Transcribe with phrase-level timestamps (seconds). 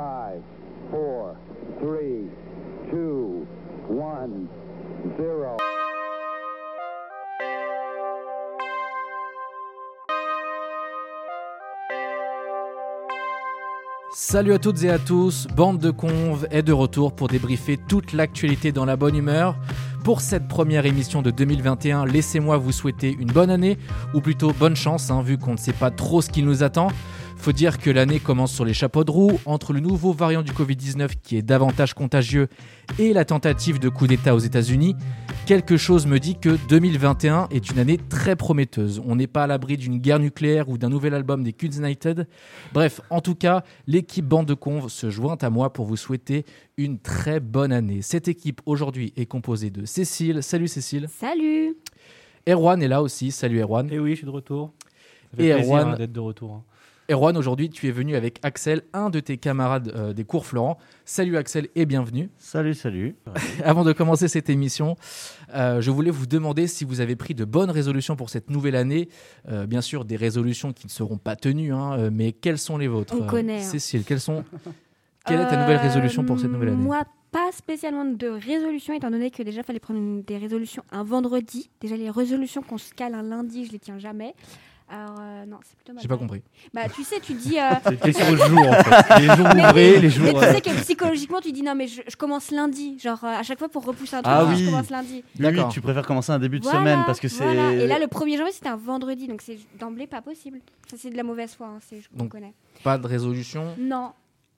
[0.00, 0.06] 5,
[0.92, 1.36] 4,
[1.78, 1.96] 3,
[2.90, 3.46] 2,
[3.90, 4.28] 1,
[5.18, 5.56] 0.
[14.12, 18.14] Salut à toutes et à tous, Bande de Conve est de retour pour débriefer toute
[18.14, 19.54] l'actualité dans la bonne humeur.
[20.02, 23.76] Pour cette première émission de 2021, laissez-moi vous souhaiter une bonne année,
[24.14, 26.88] ou plutôt bonne chance, hein, vu qu'on ne sait pas trop ce qui nous attend.
[27.40, 30.52] Faut dire que l'année commence sur les chapeaux de roue, entre le nouveau variant du
[30.52, 32.48] Covid-19 qui est davantage contagieux
[32.98, 34.94] et la tentative de coup d'État aux États-Unis.
[35.46, 39.00] Quelque chose me dit que 2021 est une année très prometteuse.
[39.06, 42.28] On n'est pas à l'abri d'une guerre nucléaire ou d'un nouvel album des Kids United.
[42.74, 46.44] Bref, en tout cas, l'équipe Bande de Conve se joint à moi pour vous souhaiter
[46.76, 48.02] une très bonne année.
[48.02, 50.42] Cette équipe aujourd'hui est composée de Cécile.
[50.42, 51.06] Salut Cécile.
[51.08, 51.74] Salut
[52.46, 53.30] Erwan est là aussi.
[53.30, 53.90] Salut Erwan.
[53.90, 54.74] Et oui, je suis de retour.
[55.30, 56.52] Ça fait Et plaisir, Erwan- hein, d'être de retour.
[56.52, 56.62] hein.
[57.10, 60.78] Erwan, aujourd'hui, tu es venu avec Axel, un de tes camarades euh, des cours Florent.
[61.04, 62.30] Salut Axel et bienvenue.
[62.38, 63.16] Salut, salut.
[63.64, 64.94] Avant de commencer cette émission,
[65.52, 68.76] euh, je voulais vous demander si vous avez pris de bonnes résolutions pour cette nouvelle
[68.76, 69.08] année.
[69.48, 72.86] Euh, bien sûr, des résolutions qui ne seront pas tenues, hein, mais quelles sont les
[72.86, 73.62] vôtres On Euh, connaît, hein.
[73.62, 74.44] Cécile, quelles sont...
[75.26, 77.02] quelle est ta nouvelle résolution pour cette nouvelle année Moi,
[77.32, 81.70] pas spécialement de résolution, étant donné que déjà, il fallait prendre des résolutions un vendredi.
[81.80, 84.34] Déjà, les résolutions qu'on se cale un lundi, je les tiens jamais.
[84.92, 86.02] Alors, euh, non, c'est plutôt mal.
[86.02, 86.42] J'ai pas compris.
[86.74, 87.58] Bah, tu sais, tu dis.
[87.60, 89.20] euh, C'est une question de jour, en fait.
[89.20, 90.24] Les jours ouvrés, les jours.
[90.24, 92.98] Mais tu sais que psychologiquement, tu dis non, mais je, je commence lundi.
[92.98, 94.64] Genre, euh, à chaque fois pour repousser un truc, Ah je oui.
[94.66, 95.14] commence lundi.
[95.14, 95.72] Oui, oui, D'accord.
[95.72, 97.44] tu préfères commencer un début de Voilà, semaine parce que c'est.
[97.44, 97.72] voilà.
[97.72, 100.58] Et là, le 1er janvier, c'était un vendredi, donc c'est d'emblée pas possible.
[100.90, 102.52] Ça, c'est de la mauvaise foi, hein, c'est- je Donc- connais.
[102.82, 103.74] Pas de résolution.
[103.78, 104.10] Non.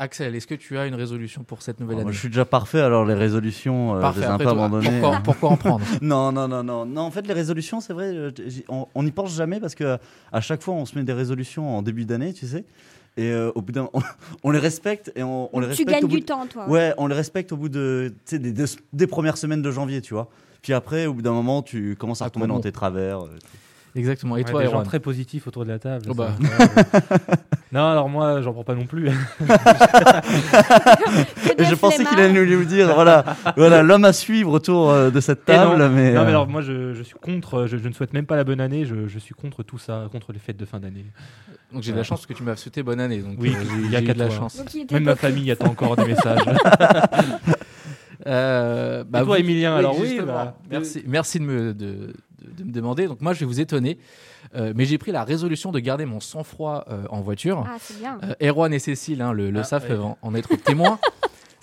[0.03, 2.28] Axel, est-ce que tu as une résolution pour cette nouvelle Oh, moi, année je suis
[2.28, 4.20] déjà parfait, alors les résolutions, euh, je Parfait.
[4.20, 5.00] les ai un peu abandonnées.
[5.00, 6.84] pourquoi, pourquoi en prendre Non, non, non, non.
[6.86, 8.31] Non, en fait, les résolutions, c'est vrai, euh,
[8.69, 9.98] on n'y pense jamais parce que
[10.33, 12.64] à chaque fois, on se met des résolutions en début d'année, tu sais.
[13.17, 14.00] Et euh, au bout d'un, on,
[14.42, 16.47] on les respecte et on, on les tu respecte gagnes au bout du de- temps,
[16.47, 16.69] toi.
[16.69, 20.00] Ouais, on les respecte au bout de, tu des, des, des premières semaines de janvier,
[20.00, 20.28] tu vois.
[20.62, 23.20] Puis après, au bout d'un moment, tu commences à Ah, retomber dans tes travers.
[23.25, 23.38] euh,
[23.94, 24.36] Exactement.
[24.36, 26.06] Et ouais, toi, des gens très positifs autour de la table.
[26.08, 26.30] Oh bah.
[27.72, 29.08] Non, alors moi, j'en prends pas non plus.
[31.58, 33.25] Je pensais qu'il allait nous dire, voilà,
[33.56, 35.54] voilà l'homme à suivre autour euh, de cette non.
[35.54, 35.88] table.
[35.88, 37.66] mais, non, mais euh, alors moi, je, je suis contre.
[37.66, 38.84] Je, je ne souhaite même pas la bonne année.
[38.84, 41.06] Je, je suis contre tout ça, contre les fêtes de fin d'année.
[41.72, 43.20] Donc j'ai de la chance parce que tu m'as souhaité bonne année.
[43.20, 44.58] Donc Oui, euh, il y a quatre de la chance.
[44.58, 46.44] Donc, Même ma famille attend encore des messages.
[48.25, 52.50] Euh, bah, Et toi, vous- Emilien, alors oui, bah, merci, merci de me, de, de-
[52.53, 53.06] de me demander.
[53.06, 53.98] Donc moi, je vais vous étonner,
[54.54, 57.64] Euh, mais j'ai pris la résolution de garder mon sang-froid euh, en voiture.
[57.66, 58.19] Ah, c'est bien.
[58.25, 59.97] Euh, Erwan et Cécile hein, le, le Ah, savent, ouais.
[59.97, 60.98] en, en être témoins.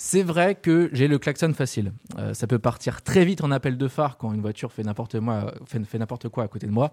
[0.01, 1.91] C'est vrai que j'ai le klaxon facile.
[2.17, 5.15] Euh, ça peut partir très vite en appel de phare quand une voiture fait n'importe
[5.15, 6.89] moi, fait, fait n'importe quoi à côté de moi.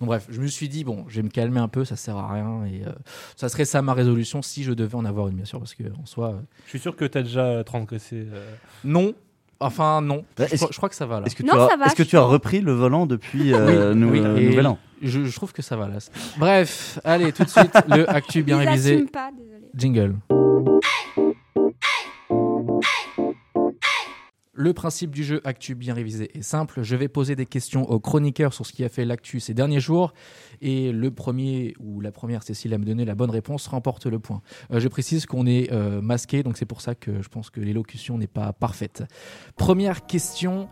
[0.00, 2.16] Donc bref, je me suis dit bon, je vais me calmer un peu, ça sert
[2.16, 2.92] à rien et euh,
[3.36, 5.82] ça serait ça ma résolution si je devais en avoir une bien sûr parce que
[6.02, 8.26] en soi euh, je suis sûr que tu as déjà transgressé.
[8.32, 8.50] euh,
[8.84, 9.12] non.
[9.60, 11.26] Enfin non, Bah, je, crois- je crois que ça va là.
[11.26, 13.06] Est-ce que, Non, tu as, ça va, est-ce que je tu as repris le volant
[13.06, 14.78] depuis euh, nou- oui, euh, et Nouvel An?
[15.02, 15.94] Je, je trouve que ça va là.
[16.38, 18.94] Bref, allez tout de suite le actu bien Ils révisé.
[18.94, 19.66] assument pas, désolé.
[19.74, 20.14] Jingle.
[24.58, 26.82] Le principe du jeu Actu bien révisé est simple.
[26.82, 29.80] Je vais poser des questions aux chroniqueurs sur ce qui a fait l'actu ces derniers
[29.80, 30.14] jours.
[30.62, 34.18] Et le premier ou la première, Cécile, à me donner la bonne réponse, remporte le
[34.18, 34.40] point.
[34.72, 37.60] Euh, je précise qu'on est euh, masqué, donc c'est pour ça que je pense que
[37.60, 39.04] l'élocution n'est pas parfaite.
[39.56, 40.68] Première question.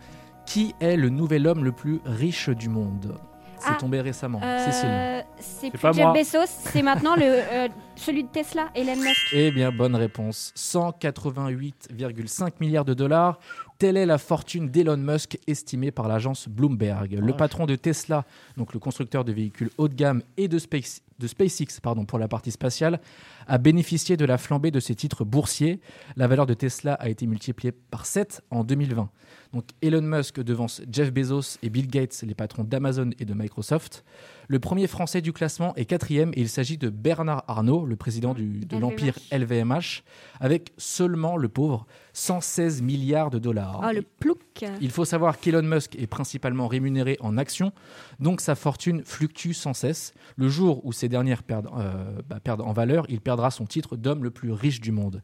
[0.47, 3.17] Qui est le nouvel homme le plus riche du monde?
[3.59, 4.41] C'est Ah, tombé récemment.
[4.67, 4.91] Cécile.
[4.91, 6.13] Euh, c'est plus pas Jeff moi.
[6.13, 9.17] Bezos, c'est maintenant le, euh, celui de Tesla, Elon Musk.
[9.33, 10.53] Eh bien, bonne réponse.
[10.55, 13.39] 188,5 milliards de dollars.
[13.85, 17.19] Telle est la fortune d'Elon Musk estimée par l'agence Bloomberg.
[17.21, 18.25] Le patron de Tesla,
[18.57, 22.19] donc le constructeur de véhicules haut de gamme, et de, Space- de SpaceX pardon, pour
[22.19, 22.99] la partie spatiale,
[23.47, 25.81] a bénéficié de la flambée de ses titres boursiers.
[26.17, 29.11] La valeur de Tesla a été multipliée par 7 en 2020.
[29.53, 34.03] Donc Elon Musk devance Jeff Bezos et Bill Gates, les patrons d'Amazon et de Microsoft.
[34.49, 38.33] Le premier Français du classement est quatrième et il s'agit de Bernard Arnault, le président
[38.33, 40.03] du- de l'empire LVMH,
[40.41, 43.83] avec seulement le pauvre 116 milliards de dollars.
[43.85, 44.65] Oh, le plouc.
[44.81, 47.73] Il faut savoir qu'Elon Musk est principalement rémunéré en actions,
[48.21, 50.15] donc sa fortune fluctue sans cesse.
[50.37, 53.97] Le jour où ces dernières perdent, euh, bah, perdent en valeur, il perdra son titre
[53.97, 55.23] d'homme le plus riche du monde.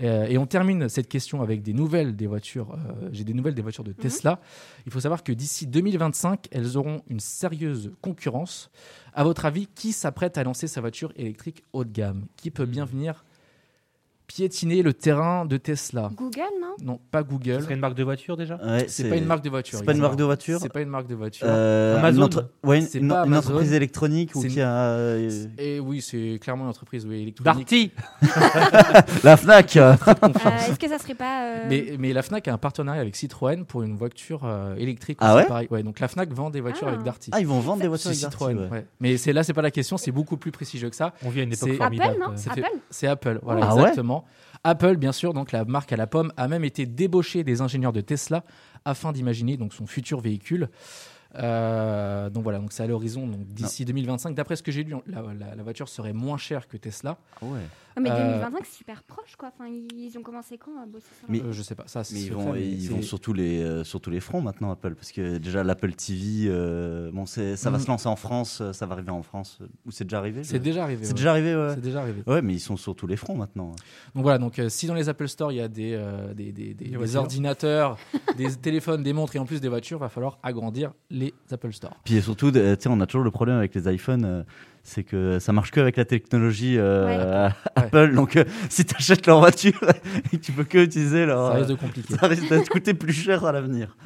[0.00, 2.72] Euh, et on termine cette question avec des nouvelles des voitures.
[2.72, 4.40] euh, J'ai des nouvelles des voitures de Tesla.
[4.86, 8.70] Il faut savoir que d'ici 2025, elles auront une sérieuse concurrence.
[9.12, 12.24] À votre avis, qui s'apprête à lancer sa voiture électrique haut de gamme?
[12.36, 13.24] Qui peut bien venir
[14.26, 16.10] piétiner le terrain de Tesla.
[16.14, 16.74] Google, non?
[16.92, 17.62] Non, pas Ce Google.
[17.62, 18.56] serait une marque de voiture déjà?
[18.64, 19.78] Ouais, C'est pas une marque de voiture.
[19.78, 20.58] C'est pas une marque de voiture.
[20.60, 21.46] C'est pas une marque de voiture.
[21.50, 22.16] Euh, Amazon.
[22.18, 23.50] une entre- ouais, une, C'est une- Amazon.
[23.50, 27.44] entreprise électronique ou C'est qui a euh, Et oui, c'est clairement une entreprise oui, électronique.
[27.44, 27.92] Darty
[29.24, 29.76] la Fnac.
[29.76, 31.44] Euh, Est-ce que ça serait pas.
[31.44, 35.18] euh, Mais, mais la Fnac a un partenariat avec Citroën pour une voiture euh, électrique.
[35.20, 35.48] Ah aussi, ouais?
[35.48, 35.68] pareil.
[35.70, 36.92] ouais Donc la Fnac vend des voitures Ah.
[36.92, 37.30] avec Darty.
[37.32, 38.58] Ah, ils vont vendre des C'est voitures avec Darty, Citroën.
[38.58, 38.68] ouais.
[38.70, 38.86] ouais.
[39.00, 39.96] Mais c'est là, c'est pas la question.
[39.96, 41.12] C'est beaucoup plus prestigieux que ça.
[41.24, 42.10] On vit à une époque C'est- formidable.
[42.12, 42.32] Apple, non?
[42.36, 42.62] C'est Apple?
[42.90, 43.74] C'est Apple, voilà, Ah
[44.64, 47.92] Apple, bien sûr, donc la marque à la pomme, a même été débauchée des ingénieurs
[47.92, 48.44] de Tesla
[48.84, 50.68] afin d'imaginer donc son futur véhicule.
[51.36, 54.34] Euh, donc voilà, donc c'est à l'horizon, d'ici 2025.
[54.34, 57.16] D'après ce que j'ai lu, la, la- la voiture serait moins chère que Tesla.
[57.40, 57.60] Ah ouais.
[57.96, 59.50] Ah, mais Euh, 2025, c'est super proche, quoi.
[59.54, 62.14] Enfin, ils ont commencé quand à bosser sur Mais- Euh, je sais pas, ça c'est
[62.14, 64.70] Mais ils vont, mais ils vont sur tous les, euh, sur tous les fronts maintenant,
[64.70, 64.94] Apple.
[64.94, 67.84] Parce que déjà, l'Apple TV, euh, bon, c'est- ça va Mhm.
[67.84, 69.58] se lancer en France, euh, ça va arriver en France.
[69.60, 71.04] euh, Ou c'est déjà arrivé C'est déjà arrivé.
[71.04, 71.14] C'est ouais.
[71.14, 71.74] déjà arrivé, ouais.
[71.74, 72.22] C'est déjà arrivé.
[72.26, 73.72] Ouais, mais ils sont sur tous les fronts maintenant.
[74.14, 76.52] Donc voilà, donc euh, si dans les Apple Store il y a des, euh, des,
[76.52, 77.20] des- des- des voitures.
[77.20, 77.96] ordinateurs,
[78.36, 81.96] des téléphones, des montres et en plus des voitures, va falloir agrandir les Apple Store.
[82.04, 84.42] Puis surtout, euh, tu sais, on a toujours le problème avec les iPhones, euh,
[84.82, 88.14] c'est que ça marche que avec la technologie euh, Apple.
[88.14, 89.80] Donc, euh, si tu achètes leur voiture
[90.32, 91.52] et que tu peux que utiliser leur.
[91.52, 92.14] Ça risque euh, de compliquer.
[92.14, 93.96] ça risque de te coûter plus cher à l'avenir.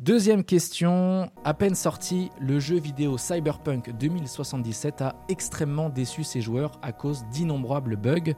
[0.00, 6.72] Deuxième question, à peine sorti, le jeu vidéo Cyberpunk 2077 a extrêmement déçu ses joueurs
[6.82, 8.34] à cause d'innombrables bugs.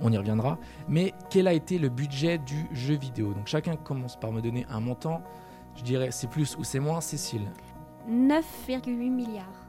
[0.00, 0.58] On y reviendra.
[0.88, 3.34] Mais quel a été le budget du jeu vidéo?
[3.34, 5.22] Donc chacun commence par me donner un montant.
[5.76, 7.50] Je dirais c'est plus ou c'est moins, Cécile?
[8.08, 9.67] 9,8 milliards.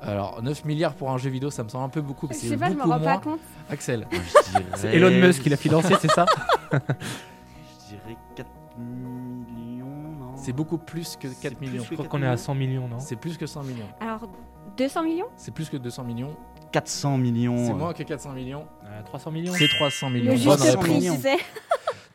[0.00, 2.28] Alors 9 milliards pour un jeu vidéo, ça me semble un peu beaucoup.
[2.30, 3.40] Je C'est sais pas, je me beaucoup rends pas compte.
[3.70, 4.06] Axel.
[4.76, 6.24] C'est Elon Musk qui l'a financé, c'est ça
[6.72, 8.48] Je dirais 4
[8.78, 9.86] millions,
[10.18, 11.82] non C'est beaucoup plus que C'est 4 plus millions.
[11.82, 13.86] que Je crois 4 qu'on est à 100 millions, non C'est plus que 100 millions.
[14.00, 14.28] Alors,
[14.76, 15.26] 200 millions?
[15.36, 16.36] C'est plus que 200 millions.
[16.70, 17.56] 400 millions.
[17.66, 18.66] C'est euh, moins que 400 millions.
[18.84, 20.32] Euh, 300 millions C'est 300 millions.
[20.32, 21.36] Le juste prix, tu sais.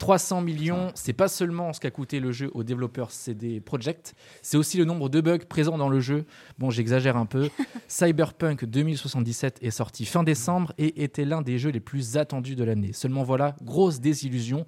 [0.04, 4.58] 300 millions, c'est pas seulement ce qu'a coûté le jeu aux développeurs CD Projekt, c'est
[4.58, 6.26] aussi le nombre de bugs présents dans le jeu.
[6.58, 7.50] Bon, j'exagère un peu.
[7.88, 12.66] Cyberpunk 2077 est sorti fin décembre et était l'un des jeux les plus attendus de
[12.66, 12.92] l'année.
[12.92, 14.66] Seulement voilà, grosse désillusion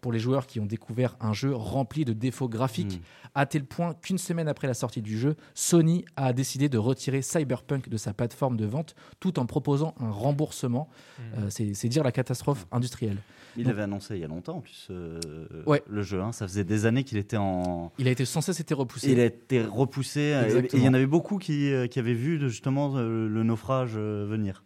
[0.00, 3.28] pour les joueurs qui ont découvert un jeu rempli de défauts graphiques, hmm.
[3.34, 7.22] à tel point qu'une semaine après la sortie du jeu, Sony a décidé de retirer
[7.22, 10.88] Cyberpunk de sa plateforme de vente tout en proposant un remboursement.
[11.18, 11.22] Hmm.
[11.38, 13.18] Euh, c'est c'est dire la catastrophe industrielle.
[13.58, 15.18] Il avait annoncé il y a longtemps, en plus, euh,
[15.66, 15.82] Ouais.
[15.88, 16.20] le jeu.
[16.20, 16.32] hein.
[16.32, 17.92] Ça faisait des années qu'il était en.
[17.98, 19.10] Il a été sans cesse été repoussé.
[19.12, 20.32] Il a été repoussé.
[20.34, 23.42] euh, et- il y en avait beaucoup qui, euh, qui avaient vu justement euh, le
[23.42, 24.62] naufrage euh, venir.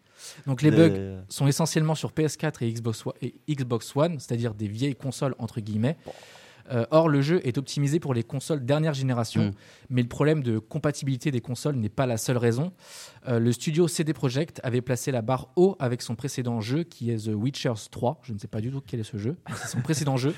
[0.46, 4.52] Donc les Des- bugs sont essentiellement sur PS4 et Xbox, One- et Xbox One, c'est-à-dire
[4.54, 5.96] des vieilles consoles entre guillemets.
[6.70, 9.52] Euh, or, le jeu est optimisé pour les consoles dernière génération, Mm.
[9.90, 12.72] mais le problème de compatibilité des consoles n'est pas la seule raison.
[13.28, 17.10] Euh, le studio CD Projekt avait placé la barre haut avec son précédent jeu qui
[17.10, 18.20] est The Witcher 3.
[18.22, 20.34] Je ne sais pas du tout quel est ce jeu, mais c'est son précédent jeu.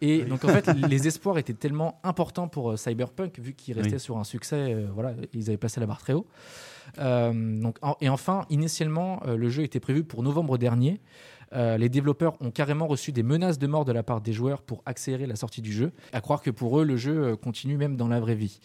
[0.00, 3.94] Et donc en fait, les espoirs étaient tellement importants pour euh, Cyberpunk, vu qu'il restait
[3.94, 4.00] Oui.
[4.00, 6.26] sur un succès, euh, voilà, ils avaient placé la barre très haut.
[6.98, 11.00] Euh, donc, en- et enfin, initialement, euh, le jeu était prévu pour novembre dernier.
[11.54, 14.62] Euh, les développeurs ont carrément reçu des menaces de mort de la part des joueurs
[14.62, 15.92] pour accélérer la sortie du jeu.
[16.12, 18.58] À croire que pour eux, le jeu euh, continue même dans la vraie vie.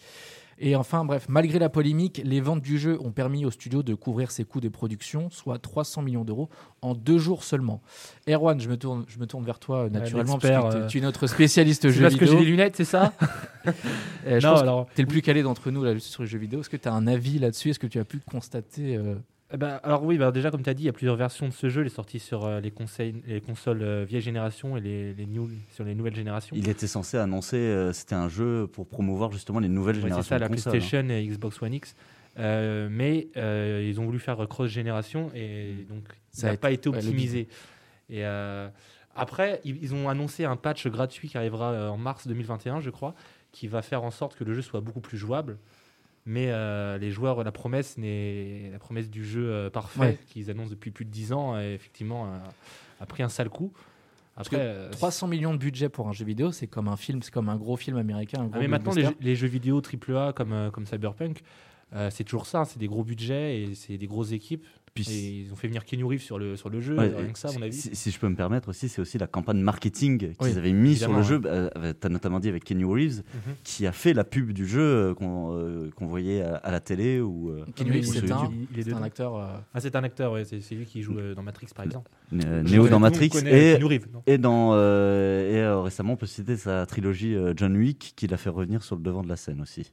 [0.62, 3.94] Et enfin, bref, malgré la polémique, les ventes du jeu ont permis au studio de
[3.94, 6.50] couvrir ses coûts de production, soit 300 millions d'euros,
[6.82, 7.80] en deux jours seulement.
[8.28, 11.00] Erwan, je me tourne, je me tourne vers toi euh, naturellement, parce que tu- es
[11.00, 12.44] notre spécialiste jeu parce que j'ai vidéo.
[12.44, 13.14] des lunettes, c'est ça
[14.26, 14.86] Euh, je Non, pense alors.
[14.94, 16.60] tu es le plus calé d'entre nous là, sur les jeux vidéo.
[16.60, 17.70] Est-ce que tu as un avis là-dessus?
[17.70, 19.14] Est-ce que tu as pu constater euh,
[19.52, 21.48] Eh ben, alors oui, bah, déjà comme tu as dit, il y a plusieurs versions
[21.48, 21.82] de ce jeu.
[21.82, 25.26] Il est sorti sur euh, les, conseils, les consoles euh, vieille génération et les, les
[25.26, 26.54] new, sur les nouvelles générations.
[26.56, 30.22] Il était censé annoncer, euh, c'était un jeu pour promouvoir justement les nouvelles Ouais, générations
[30.22, 30.78] c'est ça, de la consoles, hein.
[30.78, 31.96] PlayStation et Xbox One X.
[32.38, 36.96] Euh, mais euh, ils ont voulu faire cross-génération et donc Ça n'a pas été ouais,
[36.96, 37.48] optimisé.
[38.08, 38.68] et euh,
[39.16, 43.16] après, ils, ils ont annoncé un patch gratuit qui arrivera en mars 2021, je crois,
[43.50, 45.58] qui va faire en sorte que le jeu soit beaucoup plus jouable.
[46.32, 50.18] Mais euh, les joueurs, la promesse, n'est la promesse du jeu euh, parfait Ouais.
[50.28, 52.28] qu'ils annoncent depuis plus de 10 ans, a effectivement,
[53.00, 53.72] a, pris un sale coup.
[54.36, 57.20] Après, que euh, 300 millions de budget pour un jeu vidéo, c'est comme un film,
[57.20, 58.42] c'est comme un gros film américain.
[58.42, 61.42] Un Ah, mais maintenant, les, jeux- les jeux vidéo AAA comme, euh, comme Cyberpunk,
[61.94, 64.64] euh, c'est toujours ça, hein, c'est des gros budgets et c'est des grosses équipes.
[64.92, 67.30] Puis Et ils ont fait venir Kenny Reeves sur le, sur le jeu, Ouais, rien
[67.32, 67.76] que ça, à mon avis.
[67.76, 70.72] Si, si je peux me permettre aussi, c'est aussi la campagne marketing qu'ils Oui, avaient
[70.72, 71.40] mis sur le jeu.
[71.44, 73.54] Euh, tu as notamment dit avec Kenny Reeves, Mhm.
[73.62, 76.80] qui a fait la pub du jeu euh, qu'on euh, qu'on voyait à, à la
[76.80, 77.20] télé.
[77.20, 79.36] Ou, euh, Kenny Reeves, c'est un, il un acteur.
[79.36, 82.10] euh, Ah, c'est un acteur, ouais, c'est lui qui joue euh, dans Matrix, par exemple.
[82.32, 83.30] Euh, Néo dans Matrix.
[83.46, 87.76] Et, Reeves, et, dans, euh, et euh, récemment, on peut citer sa trilogie euh, John
[87.76, 89.92] Wick, qui l'a fait revenir sur le devant de la scène aussi.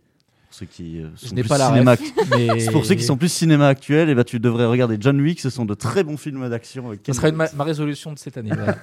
[0.58, 1.92] Ceux qui euh, Je sont n'ai plus pas la cinéma.
[1.92, 5.20] ref, mais Pour ceux qui sont plus cinéma actuel, et bah, tu devrais regarder John
[5.22, 5.40] Wick.
[5.40, 6.92] Ce sont de très bons films d'action.
[6.94, 8.52] Ce Ken sera une ma, résolution de cette année.
[8.54, 8.78] voilà.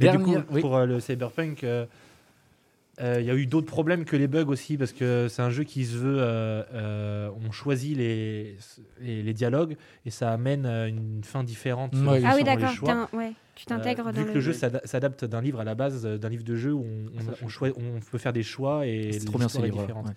[0.00, 0.60] Mais du coup, oui.
[0.60, 1.86] pour euh, le Cyberpunk, euh,
[3.00, 5.50] euh, il y a eu d'autres problèmes que les bugs aussi, parce que c'est un
[5.50, 6.18] jeu qui se veut.
[6.18, 8.56] euh, euh, on choisit les,
[9.00, 11.92] les, les dialogues et ça amène euh, une fin différente.
[12.24, 13.08] Ah oui, d'accord.
[13.12, 14.28] Ouais, tu t'intègres Euh, dans vu le.
[14.30, 16.84] que le jeu s'ada- s'adapte d'un livre à la base, d'un livre de jeu où
[16.84, 19.80] on, on, on peut faire des choix et C'est trop bien ce l'histoire est livre.
[19.82, 20.06] différente.
[20.06, 20.12] ouais.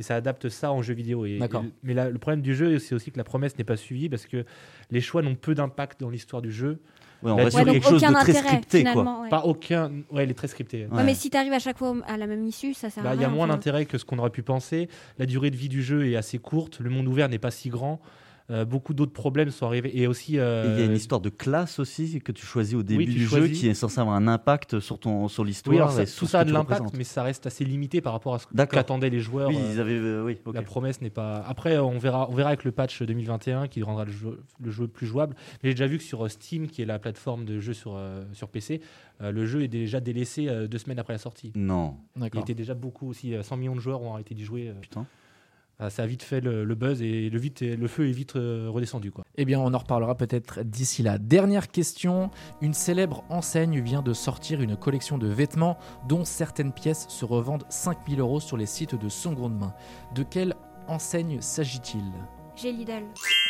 [0.00, 1.26] Et ça adapte ça en jeu vidéo.
[1.26, 1.62] Et, D'accord.
[1.62, 4.08] et- mais la- le problème du jeu, c'est aussi que la promesse n'est pas suivie
[4.08, 4.44] parce que
[4.90, 6.78] les choix n'ont peu d'impact dans l'histoire du jeu.
[7.22, 8.82] Ouais, on va sur Ouais, sur donc quelque chose de très intérêt scripté.
[8.82, 8.92] Quoi.
[8.92, 9.20] finalement.
[9.20, 9.28] ouais.
[9.28, 9.92] Pas aucun.
[10.10, 10.86] Ouais, il est très scripté.
[10.86, 11.04] Ouais, Ouais.
[11.04, 13.18] mais si t'arrives à chaque fois à la même issue, ça sert Bah, à Il
[13.18, 13.28] rien.
[13.28, 14.88] y a moins d'intérêt que ce qu'on aurait pu penser.
[15.18, 16.80] La durée de vie du jeu est assez courte.
[16.80, 18.00] Le monde ouvert n'est pas si grand.
[18.50, 19.96] Euh, beaucoup d'autres problèmes sont arrivés.
[19.96, 20.34] Et aussi.
[20.36, 23.04] Et euh, il y a une histoire de classe aussi que tu choisis au début
[23.04, 25.96] du jeu qui est censé avoir un impact sur, ton sur l'histoire.
[25.96, 28.46] Oui, tout ça a de l'impact, mais ça reste assez limité par rapport à ce
[28.66, 29.48] qu'attendaient les joueurs.
[29.48, 29.92] Oui, euh, ils avaient.
[29.94, 30.54] euh, oui, ok.
[30.54, 31.44] La promesse n'est pas.
[31.46, 34.88] Après, on verra, on verra avec le patch 2021 qui rendra le jeu, le jeu
[34.88, 35.36] plus jouable.
[35.62, 38.24] Mais j'ai déjà vu que sur Steam, qui est la plateforme de jeu sur, euh,
[38.32, 38.80] sur PC,
[39.22, 41.52] euh, le jeu est déjà délaissé euh, deux semaines après la sortie.
[41.54, 43.34] Non, Il était déjà beaucoup aussi.
[43.34, 44.68] euh, 100 millions de joueurs ont arrêté d'y jouer.
[44.68, 44.80] euh.
[44.80, 45.06] putain.
[45.82, 48.36] Ah, ça a vite fait le, le buzz et le, vite, le feu est vite
[48.36, 49.10] euh, redescendu.
[49.10, 49.24] Quoi.
[49.36, 51.16] Eh bien, on en reparlera peut-être d'ici là.
[51.16, 52.30] Dernière question.
[52.60, 57.64] Une célèbre enseigne vient de sortir une collection de vêtements dont certaines pièces se revendent
[57.70, 59.72] 5000 euros sur les sites de seconde main.
[60.14, 60.54] De quelle
[60.86, 62.04] enseigne s'agit-il?
[62.56, 63.04] J'ai Lidl.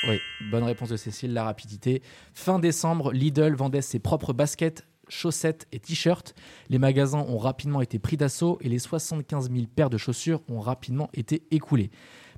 [0.06, 0.20] Oui,
[0.52, 2.00] bonne réponse de Cécile, la rapidité.
[2.32, 6.34] Fin décembre, Lidl vendait ses propres baskets, chaussettes et t-shirts.
[6.70, 10.60] Les magasins ont rapidement été pris d'assaut et les 75 000 paires de chaussures ont
[10.60, 11.90] rapidement été écoulées.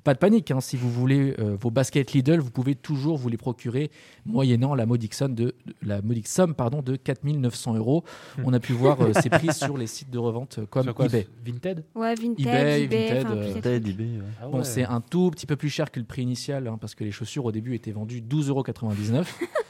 [0.03, 3.29] Pas de panique, hein, si vous voulez euh, vos baskets Lidl, vous pouvez toujours vous
[3.29, 3.89] les procurer
[4.25, 8.03] moyennant la modique somme de, de- la modique somme, pardon, de 4 900 euros.
[8.43, 10.93] On a pu voir euh, ces prix sur les sites de revente euh, comme Sur
[10.95, 11.25] quoi, eBay.
[11.45, 13.93] Vinted Ouais, Vinted, eBay, eBay, Vinted, enfin, tous euh, ces Ted, trucs.
[13.93, 14.23] eBay, ouais.
[14.41, 16.95] Ah Bon, c'est un tout petit peu plus cher que le prix initial, hein, parce
[16.95, 19.23] que les chaussures au début étaient vendues 12,99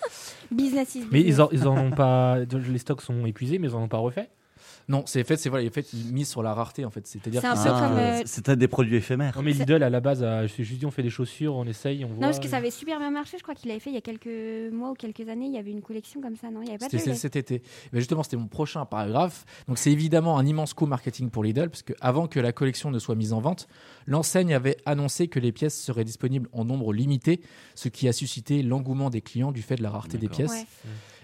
[0.53, 2.37] Business is Mais ils en, ils en ont pas.
[2.69, 4.29] Les stocks sont épuisés, mais ils en ont pas refait.
[4.89, 7.07] Non, c'est fait, c'est voilà, il est fait mis sur la rareté en fait.
[7.07, 9.33] C'est-à-dire C'est que un ça- peu comme, euh, C'était des produits éphémères.
[9.35, 11.65] Non, mais Lidl à la base, a- je juste dit on fait des chaussures, on
[11.65, 12.15] essaye, on voit.
[12.17, 13.37] Non, parce que ça avait super bien marché.
[13.37, 15.45] Je crois qu'il avait fait il y a quelques mois ou quelques années.
[15.45, 16.61] Il y avait une collection comme ça, non?
[16.61, 17.61] Il y avait pas de cet été.
[17.91, 19.45] Mais justement, c'était mon prochain paragraphe.
[19.67, 22.91] Donc, c'est évidemment un immense coup marketing pour Lidl, parce que avant que la collection
[22.91, 23.67] ne soit mise en vente,
[24.05, 27.39] l'enseigne avait annoncé que les pièces seraient disponibles en nombre limité,
[27.75, 30.51] ce qui a suscité l'engouement des clients du fait de la rareté des pièces.
[30.51, 30.65] Ouais.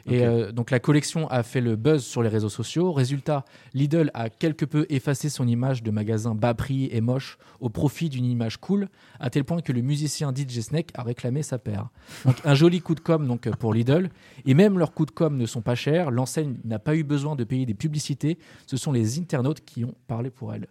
[0.07, 2.91] Et euh, donc la collection a fait le buzz sur les réseaux sociaux.
[2.91, 7.69] Résultat, Lidl a quelque peu effacé son image de magasin bas prix et moche au
[7.69, 8.89] profit d'une image cool,
[9.19, 11.89] à tel point que le musicien DJ Snake a réclamé sa paire.
[12.25, 14.09] Donc un joli coup de com donc pour Lidl.
[14.45, 16.11] Et même leurs coups de com ne sont pas chers.
[16.11, 18.37] L'enseigne n'a pas eu besoin de payer des publicités.
[18.67, 20.67] Ce sont les internautes qui ont parlé pour elle.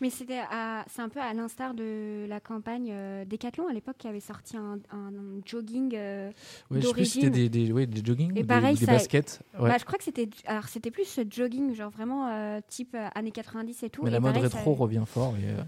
[0.00, 0.40] Mais c'était
[0.88, 4.56] c'est un peu à l'instar de la campagne euh, Decathlon à l'époque qui avait sorti
[4.56, 5.10] un, un
[5.44, 5.92] jogging.
[5.96, 6.30] euh,
[6.70, 7.48] Ouais, je sais plus c'était D'origine.
[7.50, 9.40] des, des, ouais, des jogging Et ou des- pareil, des, ça- baskets.
[9.58, 9.68] Ouais.
[9.68, 13.08] bah, je crois que c'était alors c'était plus ce jogging genre vraiment euh, type euh,
[13.14, 14.02] années 90 et tout.
[14.04, 15.34] Mais et la mode pareil, ça- rétro revient fort.
[15.36, 15.62] et, euh,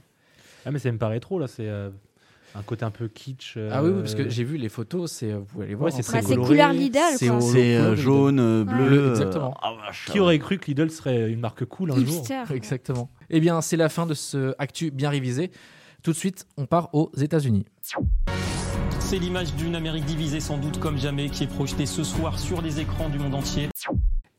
[0.65, 1.91] Ah, mais ça me paraît trop là, c'est euh,
[2.55, 3.55] un côté un peu kitsch.
[3.57, 5.87] euh, Ah oui, oui, parce que j'ai vu les photos, c'est, vous allez voir.
[5.87, 8.65] Ouais, c'est très Bah, couleur Lidl C'est euh, jaune, Ouais.
[8.65, 8.99] bleu.
[9.07, 9.57] euh, Exactement.
[9.63, 12.25] ah, vache, Qui aurait cru que Lidl serait une marque cool un jour?
[12.53, 13.11] Exactement.
[13.33, 15.53] Eh bien, c'est la fin de ce Actu bien révisé.
[16.03, 17.65] Tout de suite, on part aux États-Unis.
[18.99, 22.61] C'est l'image d'une Amérique divisée sans doute comme jamais qui est projetée ce soir sur
[22.61, 23.69] les écrans du monde entier.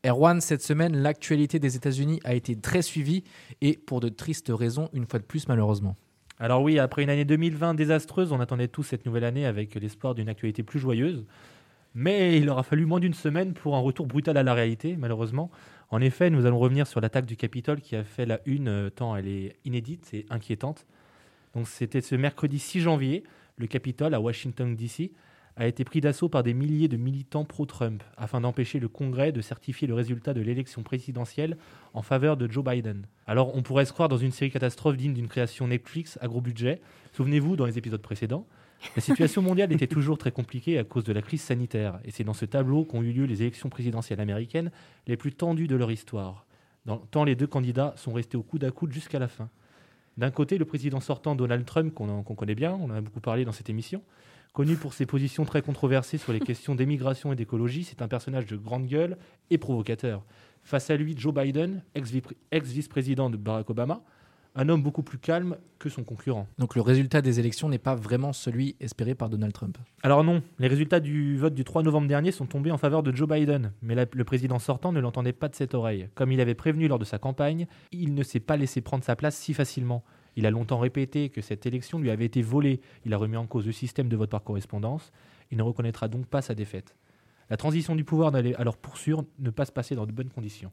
[0.05, 3.23] Erwan, cette semaine, l'actualité des États-Unis a été très suivie
[3.61, 5.95] et pour de tristes raisons, une fois de plus, malheureusement.
[6.37, 10.15] Alors oui, après une année 2020 désastreuse, on attendait tous cette nouvelle année avec l'espoir
[10.15, 11.23] d'une actualité plus joyeuse.
[11.93, 15.51] Mais il aura fallu moins d'une semaine pour un retour brutal à la réalité, malheureusement.
[15.89, 18.89] En effet, nous allons revenir sur l'attaque du Capitole qui a fait la une, euh,
[18.89, 20.85] tant elle est inédite et inquiétante.
[21.53, 23.23] Donc c'était ce mercredi 6 janvier,
[23.57, 25.11] le Capitole à Washington DC
[25.57, 29.41] a été pris d'assaut par des milliers de militants pro-Trump afin d'empêcher le Congrès de
[29.41, 31.57] certifier le résultat de l'élection présidentielle
[31.93, 33.05] en faveur de Joe Biden.
[33.27, 36.41] Alors on pourrait se croire dans une série catastrophe digne d'une création Netflix à gros
[36.41, 36.81] budget.
[37.11, 38.47] Souvenez-vous dans les épisodes précédents,
[38.95, 42.23] la situation mondiale était toujours très compliquée à cause de la crise sanitaire et c'est
[42.23, 44.71] dans ce tableau qu'ont eu lieu les élections présidentielles américaines
[45.07, 46.45] les plus tendues de leur histoire.
[47.11, 49.49] Tant les deux candidats sont restés au coude à coude jusqu'à la fin.
[50.17, 53.45] D'un côté, le président sortant Donald Trump, qu'on connaît bien, on en a beaucoup parlé
[53.45, 54.01] dans cette émission,
[54.51, 58.45] connu pour ses positions très controversées sur les questions d'émigration et d'écologie, c'est un personnage
[58.47, 59.17] de grande gueule
[59.51, 60.23] et provocateur.
[60.63, 64.03] Face à lui, Joe Biden, ex-vi- ex-vice-président de Barack Obama,
[64.55, 66.47] un homme beaucoup plus calme que son concurrent.
[66.57, 69.77] Donc le résultat des élections n'est pas vraiment celui espéré par Donald Trump.
[70.03, 73.15] Alors non, les résultats du vote du 3 novembre dernier sont tombés en faveur de
[73.15, 76.09] Joe Biden, mais la- le président sortant ne l'entendait pas de cette oreille.
[76.15, 79.15] Comme il avait prévenu lors de sa campagne, il ne s'est pas laissé prendre sa
[79.15, 80.03] place si facilement.
[80.35, 82.79] Il a longtemps répété que cette élection lui avait été volée.
[83.05, 85.11] Il a remis en cause le système de vote par correspondance.
[85.51, 86.95] Il ne reconnaîtra donc pas sa défaite.
[87.51, 90.29] La transition du pouvoir n'allait alors pour sûr ne pas se passer dans de bonnes
[90.29, 90.71] conditions.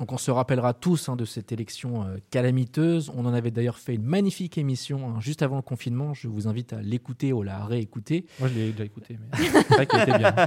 [0.00, 3.12] Donc on se rappellera tous hein, de cette élection euh, calamiteuse.
[3.14, 6.14] On en avait d'ailleurs fait une magnifique émission hein, juste avant le confinement.
[6.14, 8.24] Je vous invite à l'écouter ou à la réécouter.
[8.40, 10.34] Moi, je l'ai déjà écouté, mais c'est vrai qu'il était bien.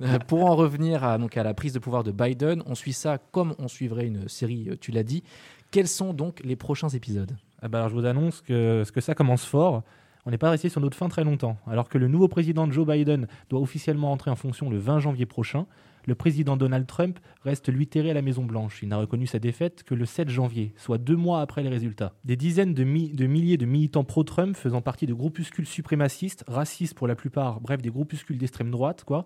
[0.00, 2.92] Euh, pour en revenir à, donc, à la prise de pouvoir de Biden, on suit
[2.92, 5.22] ça comme on suivrait une série, euh, tu l'as dit.
[5.70, 7.36] Quels sont donc les prochains épisodes?
[7.60, 9.84] Ah bah alors, je vous annonce que, que ça commence fort.
[10.24, 11.56] On n'est pas resté sur notre fin très longtemps.
[11.66, 15.26] Alors que le nouveau président Joe Biden doit officiellement entrer en fonction le 20 janvier
[15.26, 15.66] prochain,
[16.06, 18.80] le président Donald Trump reste lui terré à la Maison-Blanche.
[18.82, 22.12] Il n'a reconnu sa défaite que le 7 janvier, soit deux mois après les résultats.
[22.24, 26.94] Des dizaines de, mi- de milliers de militants pro-Trump faisant partie de groupuscules suprémacistes, racistes
[26.94, 29.24] pour la plupart, bref, des groupuscules d'extrême droite, quoi,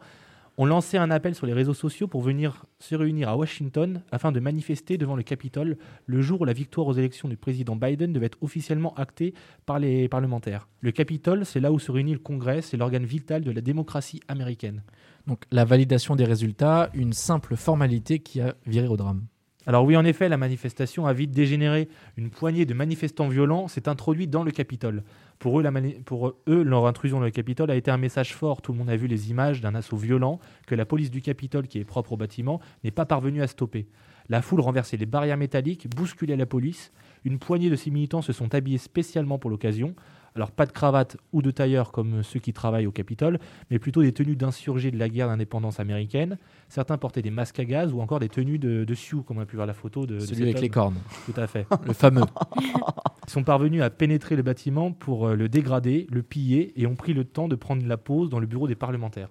[0.59, 4.33] ont lancé un appel sur les réseaux sociaux pour venir se réunir à Washington afin
[4.33, 8.13] de manifester devant le Capitole le jour où la victoire aux élections du président Biden
[8.13, 9.35] devait être officiellement actée
[9.67, 10.69] par les parlementaires.
[10.81, 14.21] Le Capitole, c'est là où se réunit le Congrès, c'est l'organe vital de la démocratie
[14.29, 14.83] américaine.
[15.27, 19.27] Donc la validation des résultats, une simple formalité qui a viré au drame.
[19.69, 21.89] Alors oui, en effet, la manifestation a vite dégénéré.
[22.17, 25.03] Une poignée de manifestants violents s'est introduite dans le Capitole.
[25.41, 28.63] Pour eux, leur intrusion dans le Capitole a été un message fort.
[28.63, 31.67] Tout le monde a vu les images d'un assaut violent que la police du Capitole,
[31.67, 33.89] qui est propre au bâtiment, n'est pas parvenue à stopper.
[34.29, 36.93] La foule renversait les barrières métalliques, bousculait la police.
[37.25, 39.97] Une poignée de ces militants se sont habillés spécialement pour l'occasion.
[40.37, 43.39] Alors pas de cravate ou de tailleur comme ceux qui travaillent au Capitole,
[43.71, 46.37] mais plutôt des tenues d'insurgés de la guerre d'indépendance américaine.
[46.69, 49.41] Certains portaient des masques à gaz ou encore des tenues de, de Sioux, comme on
[49.41, 50.63] a pu voir la photo de, Celui avec homme.
[50.63, 51.67] les cornes, Tout à fait.
[51.87, 52.23] le fameux.
[52.61, 56.97] Ils sont parvenus à pénétrer le bâtiment pour euh, le dégrader, le piller et ont
[56.97, 59.31] pris le temps de prendre la pause dans le bureau des parlementaires.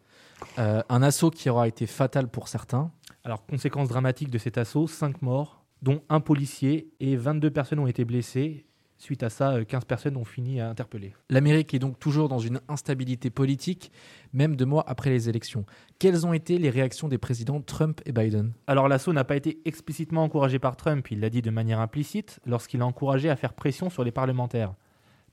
[0.57, 2.91] Euh, un assaut qui aura été fatal pour certains.
[3.24, 7.88] Alors, conséquence dramatique de cet assaut, 5 morts, dont un policier et 22 personnes ont
[7.88, 8.65] été blessées.
[8.98, 11.14] Suite à ça, euh, 15 personnes ont fini à interpeller.
[11.30, 13.92] L'Amérique est donc toujours dans une instabilité politique,
[14.34, 15.66] même deux mois après les élections.
[16.00, 18.54] Quelles ont été les réactions des présidents Trump et Biden?
[18.68, 22.40] Alors l'assaut n'a pas été explicitement encouragé par Trump, il l'a dit de manière implicite
[22.46, 24.74] lorsqu'il a encouragé à faire pression sur les parlementaires.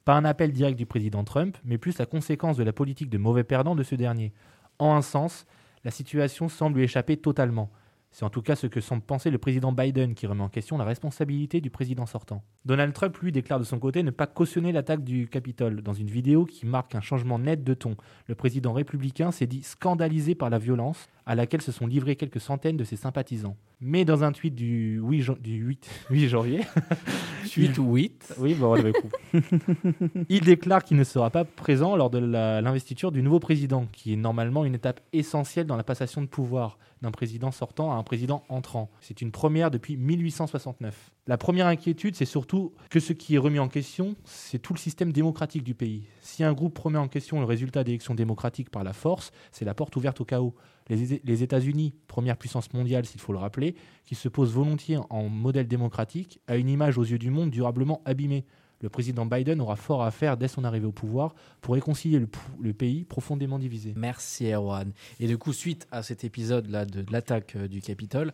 [0.05, 3.19] Pas un appel direct du président Trump, mais plus la conséquence de la politique de
[3.19, 4.33] mauvais perdant de ce dernier.
[4.81, 5.47] En un sens,
[5.85, 7.71] la situation semble lui échapper totalement.
[8.13, 10.77] C'est en tout cas ce que semble penser le président Biden qui remet en question
[10.77, 12.45] la responsabilité du président sortant.
[12.67, 16.11] Donald Trump, lui, déclare de son côté ne pas cautionner l'attaque du Capitole dans une
[16.11, 17.97] vidéo qui marque un changement net de ton.
[18.27, 22.41] Le président républicain s'est dit scandalisé par la violence à laquelle se sont livrés quelques
[22.41, 23.57] centaines de ses sympathisants.
[23.81, 26.61] Mais dans un tweet du 8, jan- du 8 8 janvier,
[27.57, 28.93] 8 ou 8 oui, bon, on l'avait.
[30.29, 34.17] Il déclare qu'il ne sera pas présent lors de l'investiture du nouveau président, qui est
[34.17, 38.45] normalement une étape essentielle dans la passation de pouvoir d'un président sortant à un président
[38.49, 38.89] entrant.
[39.01, 41.11] C'est une première depuis 1869.
[41.27, 44.79] La première inquiétude, c'est surtout que ce qui est remis en question, c'est tout le
[44.79, 46.05] système démocratique du pays.
[46.21, 49.75] Si un groupe remet en question le résultat d'élections démocratiques par la force, c'est la
[49.75, 50.55] porte ouverte au chaos.
[50.97, 53.75] Les, États-Unis, première puissance mondiale s'il faut le rappeler,
[54.05, 58.03] qui se pose volontiers en modèle démocratique, a une image aux yeux du monde durablement
[58.05, 58.45] abîmée.
[58.81, 62.73] Le président Biden aura fort à faire dès son arrivée au pouvoir pour réconcilier le,
[62.73, 63.95] pays profondément divisé.
[63.97, 64.93] Merci Erwan.
[65.21, 68.33] Et du coup, suite à cet épisode-là de, de l'attaque euh, du Capitole,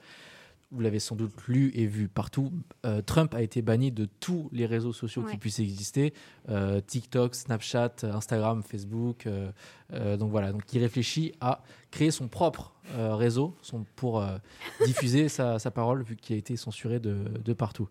[0.71, 2.53] vous l'avez sans doute lu et vu partout,
[2.85, 6.13] euh, Trump a été banni de tous les réseaux sociaux qui puissent exister,
[6.51, 9.27] euh, TikTok, Snapchat, Instagram, Facebook.
[9.27, 9.51] euh,
[9.95, 14.37] euh, donc voilà, donc il réfléchit à créer son propre euh, réseau son- pour euh,
[14.87, 17.89] diffuser sa, sa parole vu qu'il a été censuré de, de partout.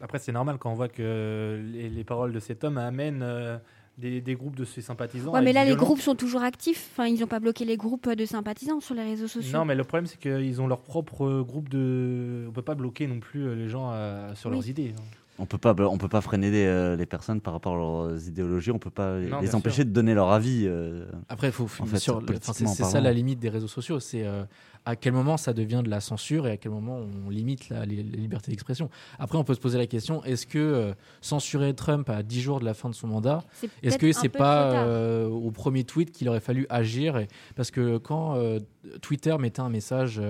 [0.00, 3.58] Après, c'est normal quand on voit que les, les paroles de cet homme amènent euh,
[3.98, 5.32] des, des groupes de ses sympathisants.
[5.32, 6.90] Ouais, mais là, les groupes sont toujours actifs.
[6.92, 9.56] Enfin, ils n'ont pas bloqué les groupes de sympathisants sur les réseaux sociaux.
[9.56, 12.44] Non, mais le problème, c'est qu'ils ont leur propre groupe de.
[12.48, 14.56] On peut pas bloquer non plus euh, les gens euh, sur Oui.
[14.56, 14.94] leurs idées.
[15.38, 17.76] On peut pas, on peut pas freiner les, euh, les personnes par rapport à
[18.10, 18.70] leurs idéologies.
[18.70, 19.84] On peut pas Non, les empêcher sûr.
[19.86, 20.64] de donner leur avis.
[20.66, 21.06] euh.
[21.28, 23.98] Après, il faut c'est c'est ça la limite des réseaux sociaux.
[23.98, 24.44] C'est euh,
[24.84, 27.84] à quel moment ça devient de la censure et à quel moment on limite la,
[27.84, 28.90] libertés d'expression.
[29.18, 32.60] Après, on peut se poser la question est-ce que euh, censurer Trump à 10 jours
[32.60, 36.12] de la fin de son mandat, C'est est-ce que c'est pas euh, au premier tweet
[36.12, 38.60] qu'il aurait fallu agir et- Parce que quand euh,
[39.02, 40.20] Twitter mettait un message.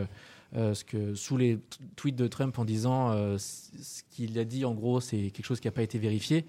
[0.56, 1.58] Euh, ce que, sous les
[1.96, 5.60] tweets de Trump en disant euh, ce qu'il a dit en gros c'est quelque chose
[5.60, 6.44] qui n'a pas été vérifié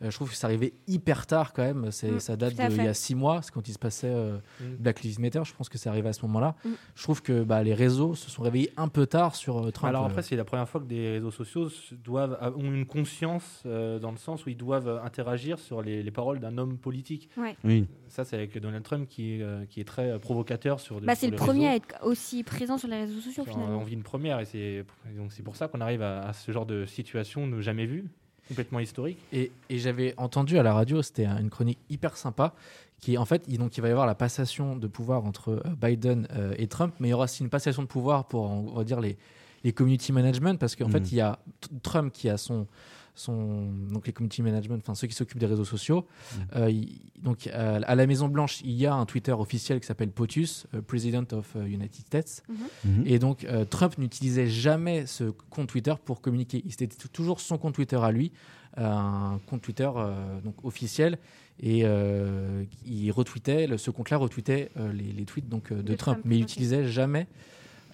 [0.00, 2.88] je trouve que ça arrivait hyper tard quand même C'est- Mm, ça date d'il y
[2.88, 4.74] a six mois c'est quand il se passait euh, Mm.
[4.78, 6.54] Black Lives Matter, je pense que c'est arrivé à ce moment-là.
[6.64, 6.68] Mm.
[6.94, 9.88] Je trouve que bah, les réseaux se sont réveillés un peu tard sur euh, Trump.
[9.90, 11.68] Alors Euh, après, c'est la première fois que des réseaux sociaux
[12.04, 16.02] doivent, ont une conscience euh, dans le sens où ils doivent euh, interagir sur les,
[16.02, 17.28] les paroles d'un homme politique.
[17.36, 17.86] Oui.
[18.08, 21.00] Ça, c'est avec Donald Trump qui est, euh, qui est très euh, provocateur sur.
[21.00, 21.72] Bah, c'est le premier réseaux.
[21.72, 23.78] à être aussi présent sur les réseaux sociaux finalement.
[23.78, 24.84] on vit une première et c'est
[25.16, 28.04] donc c'est pour ça qu'on arrive à, à ce genre de situation nous jamais vu.
[28.48, 29.18] Complètement historique.
[29.32, 32.54] Et, et j'avais entendu à la radio, c'était un- une chronique hyper sympa,
[33.00, 35.60] qui en fait, il, donc il va y avoir la passation de pouvoir entre euh,
[35.80, 38.72] Biden euh, et Trump, mais il y aura aussi une passation de pouvoir pour, on
[38.74, 39.16] va dire, les,
[39.64, 40.92] les community management, parce qu'en Mhm.
[40.92, 41.38] fait, il y a
[41.82, 42.66] Trump qui a son,
[43.16, 46.06] son donc les community management, enfin ceux qui s'occupent des réseaux sociaux.
[46.54, 49.86] Euh, il- donc euh, à la Maison Blanche, il y a un Twitter officiel qui
[49.86, 52.42] s'appelle POTUS, euh, President of euh, United States.
[52.84, 53.02] Mhm.
[53.06, 56.62] Et donc, euh, Trump n'utilisait jamais ce compte Twitter pour communiquer.
[56.68, 58.30] C'était toujours son compte Twitter à lui,
[58.78, 61.18] euh, un compte Twitter euh, donc officiel.
[61.58, 65.82] Et euh, il retweetait, le- ce compte-là retweetait euh, les, les tweets donc, euh, de,
[65.82, 67.26] De Trump, Trump, mais il n'utilisait jamais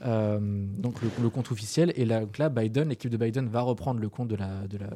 [0.05, 0.39] euh,
[0.79, 1.93] donc le, le compte officiel.
[1.97, 4.79] Et là, donc là, Biden, l'équipe de Biden va reprendre le compte de la, de
[4.79, 4.89] la,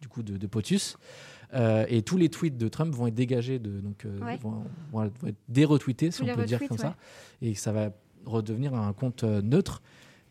[0.00, 0.96] du coup de, de POTUS.
[1.54, 4.38] Euh, et tous les tweets de Trump vont être dégagés, de, donc, euh, Ouais.
[4.38, 6.78] vont, vont être déretweetés, si Tous on peut dire comme ouais.
[6.78, 6.96] ça.
[7.42, 7.90] Et ça va
[8.24, 9.82] redevenir un compte neutre.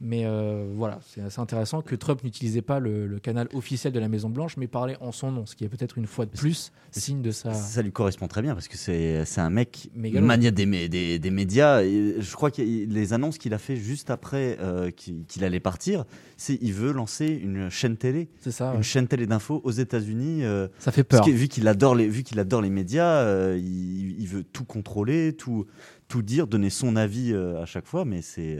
[0.03, 3.99] Mais euh, voilà, c'est assez intéressant que Trump n'utilisait pas le, le canal officiel de
[3.99, 6.31] la Maison Blanche, mais parlait en son nom, ce qui est peut-être une fois de
[6.31, 7.53] plus signe de sa.
[7.53, 10.25] Ça lui correspond très bien parce que c'est un mec Mégalo.
[10.25, 11.83] mania des, des, des médias.
[11.83, 16.05] Et je crois que les annonces qu'il a fait juste après euh, qu'il allait partir,
[16.35, 18.71] c'est il veut lancer une chaîne télé, C'est ça.
[18.71, 18.77] ouais.
[18.77, 20.43] une chaîne télé d'infos aux États-Unis.
[20.43, 21.23] euh, Ça fait peur.
[21.23, 25.33] que vu qu'il adore les vu qu'il adore les médias, il, il veut tout contrôler,
[25.33, 25.67] tout
[26.07, 28.03] tout dire, donner son avis à chaque fois.
[28.03, 28.57] Mais c'est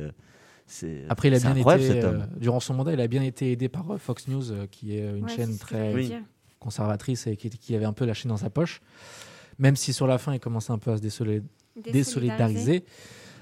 [1.10, 3.92] Après, il a bien été, euh, durant son mandat, il a bien été aidé par
[3.92, 5.92] euh, Fox News, euh, qui est une Ouais, chaîne très
[6.60, 8.82] conservatrice et qui, qui avait un peu lâché dans sa poche.
[9.60, 11.42] Même si sur la fin, il commençait un peu à se désolé-
[11.92, 12.84] désolidariser.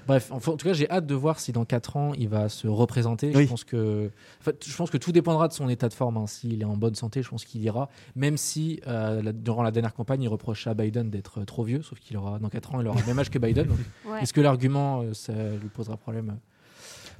[0.06, 2.66] Bref, en tout cas, j'ai hâte de voir si dans 4 ans il va se
[2.66, 3.30] représenter.
[3.34, 3.44] Oui.
[3.44, 4.06] Je pense que,
[4.40, 6.16] en fait, je pense que tout dépendra de son état de forme.
[6.16, 6.26] hein.
[6.26, 7.88] S'il est en bonne santé, je pense qu'il ira.
[8.16, 11.82] Même si euh, la- durant la dernière campagne, il reprochait à Biden d'être trop vieux,
[11.82, 13.68] sauf qu'il aura dans 4 ans, il aura le même âge que Biden.
[14.06, 14.22] Ouais.
[14.22, 16.38] Est-ce que l'argument, euh, ça lui posera problème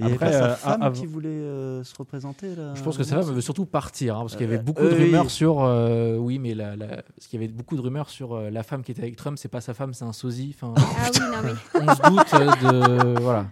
[0.01, 2.73] Il avait Après, pas sa euh, femme av- qui voulait euh, se représenter là.
[2.75, 4.83] Je pense que sa femme veut surtout partir, hein, parce qu'il y avait Euh, beaucoup
[4.83, 5.05] de euh, oui.
[5.05, 5.63] rumeurs sur.
[5.63, 8.63] euh, oui, mais la, la- parce qu'il y avait beaucoup de rumeurs sur euh, la
[8.63, 10.57] femme qui était avec Trump, c'est pas sa femme, c'est un sosie.
[10.61, 13.21] Enfin, Ah oui, non, mais on se doute euh, de.
[13.21, 13.47] Voilà.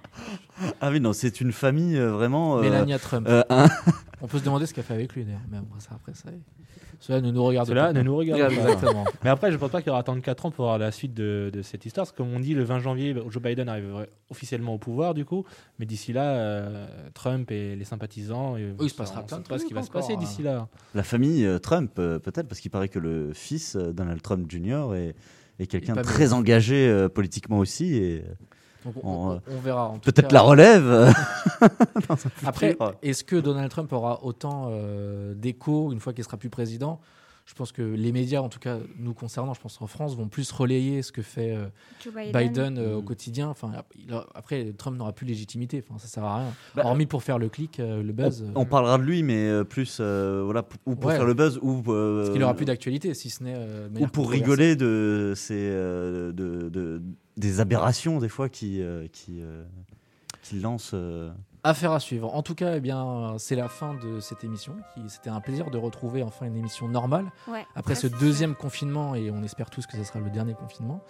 [0.80, 2.58] Ah oui non, c'est une famille euh, vraiment.
[2.58, 3.26] euh, Melania Trump.
[3.28, 3.68] euh, un-
[4.28, 5.40] On peut se demander ce qu'elle fait avec lui d'ailleurs.
[5.50, 6.28] Mais bon, ça, après, ça.
[7.00, 7.92] Cela ne nous regarde Cela pas.
[7.94, 8.48] ne nous regarde pas.
[8.52, 9.04] Exactement.
[9.24, 11.14] Mais après, je pense pas qu'il y aura attendre 4 ans pour avoir la suite
[11.14, 12.04] de, de cette histoire.
[12.04, 15.24] Parce que comme on dit, le 20 janvier, Joe Biden arrive officiellement au pouvoir, du
[15.24, 15.44] coup.
[15.78, 18.54] Mais d'ici là, euh, Trump et les sympathisants.
[18.54, 20.18] Oui, il se passera plein de pas ce qui va se passer hein.
[20.18, 20.68] d'ici là.
[20.94, 24.50] La famille euh, Trump, euh, peut-être, parce qu'il paraît que le fils, euh, Donald Trump
[24.50, 25.14] Jr., est,
[25.60, 27.94] est quelqu'un très engagé euh, politiquement aussi.
[27.94, 28.34] Et euh,
[28.94, 29.94] Donc, on, On, on- verra.
[30.02, 30.86] peut-être la relève.
[31.62, 31.68] euh,
[32.44, 37.00] Après, est-ce que Donald Trump aura autant euh, d'écho une fois qu'il sera plus président?
[37.48, 40.28] Je pense que les médias, en tout cas nous concernant, je pense en France, vont
[40.28, 41.64] plus relayer ce que fait euh,
[42.14, 42.32] Biden.
[42.32, 43.04] Biden euh, au Mm.
[43.06, 43.48] quotidien.
[43.48, 45.82] Enfin, il a- après, Trump n'aura plus légitimité.
[45.88, 46.52] Enfin, ça sert à rien.
[46.76, 48.44] Bah, Hormis pour faire le clic, euh, le buzz.
[48.54, 51.16] on, on parlera de lui, mais euh, plus euh, voilà, ou pour Ouais.
[51.16, 53.54] faire le buzz, ou, euh, parce qu'il aura plus d'actualité, si ce n'est.
[53.56, 57.00] euh, ou pour rigoler de, ces, euh, de, de-
[57.38, 59.64] des aberrations, des fois, qui, euh, qui, euh,
[60.42, 60.94] qui lancent.
[61.68, 62.34] Euh, Affaire à suivre.
[62.34, 64.74] En tout cas, eh bien, c'est la fin de cette émission.
[65.08, 69.30] C'était un plaisir de retrouver enfin une émission normale Ouais, après ce deuxième confinement et
[69.30, 71.00] on espère tous que ce sera le dernier confinement.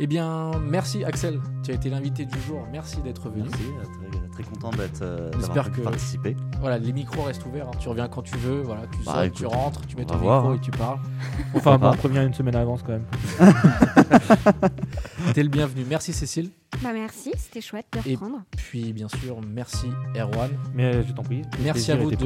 [0.00, 1.40] Eh bien, merci Axel.
[1.64, 2.64] Tu as été l'invité du jour.
[2.70, 3.48] Merci d'être venu.
[3.50, 6.36] Merci, euh, très, très content d'être euh, que- participer.
[6.60, 7.66] Voilà, les micros restent ouverts.
[7.66, 7.76] hein.
[7.80, 8.60] Tu reviens quand tu veux.
[8.62, 10.54] Voilà, tu Bah, écoute, tu rentres, tu mets on ton micro hein.
[10.54, 11.00] et tu parles.
[11.56, 13.06] Enfin, on prévient une semaine à l'avance quand même.
[15.34, 15.84] T'es le bienvenu.
[15.88, 16.50] Merci Cécile.
[16.82, 18.42] Bah merci, c'était chouette de Et- reprendre.
[18.56, 20.50] Puis bien sûr, merci Erwan.
[20.74, 21.42] Mais je t'en prie.
[21.64, 22.16] Merci à vous de,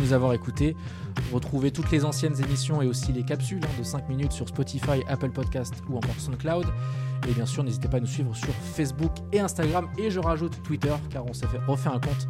[0.00, 0.74] nous avoir écoutés.
[1.32, 5.02] Retrouvez toutes les anciennes émissions et aussi les capsules hein, de 5 minutes sur Spotify,
[5.08, 6.66] Apple Podcast ou encore SoundCloud.
[7.28, 9.86] Et bien sûr, n'hésitez pas à nous suivre sur Facebook et Instagram.
[9.98, 12.26] Et je rajoute Twitter car on s'est fait refait un compte.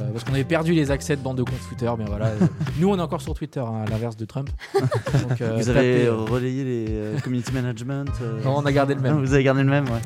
[0.00, 2.26] euh, parce qu'on avait perdu les accès de bande de comptes Twitter, mais voilà.
[2.28, 2.38] euh,
[2.80, 4.50] nous, on est encore sur Twitter, hein, à l'inverse de Trump.
[4.74, 8.94] Donc, euh, Vous avez euh, relayé les euh, community management euh, Non, on a gardé
[8.96, 9.20] le même.
[9.24, 10.00] Vous avez gardé le même, ouais.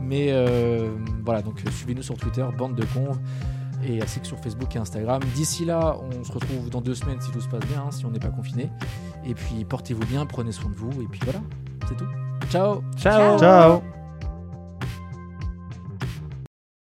[0.00, 0.90] Mais euh,
[1.24, 3.18] voilà, donc euh, suivez-nous sur Twitter, bande de conves,
[3.84, 5.22] et ainsi que sur Facebook et Instagram.
[5.34, 8.04] D'ici là, on se retrouve dans deux semaines si tout se passe bien, hein, si
[8.06, 8.70] on n'est pas confiné.
[9.24, 11.40] Et puis portez-vous bien, prenez soin de vous, et puis voilà,
[11.88, 12.06] c'est tout.
[12.50, 13.38] Ciao Ciao.
[13.38, 14.05] Ciao.